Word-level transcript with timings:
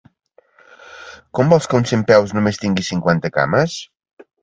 Com 1.35 1.53
vols 1.53 1.71
que 1.73 1.79
un 1.81 1.87
centpeus 1.93 2.35
només 2.41 2.61
tingui 2.65 2.89
cinquanta 2.91 3.35
cames? 3.41 3.81